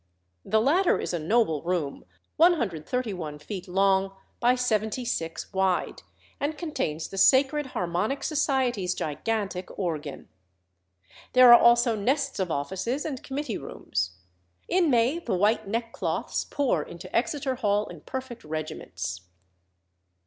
The 0.43 0.59
latter 0.59 0.97
is 0.99 1.13
a 1.13 1.19
noble 1.19 1.61
room, 1.61 2.05
131 2.37 3.37
feet 3.37 3.67
long 3.67 4.13
by 4.39 4.55
76 4.55 5.53
wide, 5.53 6.01
and 6.39 6.57
contains 6.57 7.07
the 7.09 7.19
Sacred 7.19 7.67
Harmonic 7.77 8.23
Society's 8.23 8.95
gigantic 8.95 9.69
organ. 9.77 10.27
There 11.33 11.53
are 11.53 11.59
also 11.61 11.95
nests 11.95 12.39
of 12.39 12.49
offices 12.49 13.05
and 13.05 13.21
committee 13.21 13.59
rooms. 13.59 14.13
In 14.67 14.89
May 14.89 15.19
the 15.19 15.35
white 15.35 15.67
neckcloths 15.67 16.45
pour 16.49 16.81
into 16.81 17.15
Exeter 17.15 17.53
Hall 17.57 17.85
in 17.85 18.01
perfect 18.01 18.43
regiments. 18.43 19.21